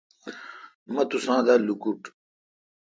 مہ 0.93 1.03
توسان 1.09 1.39
دا 1.47 1.53
لوکٹ۔ 1.65 2.01